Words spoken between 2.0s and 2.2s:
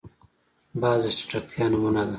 ده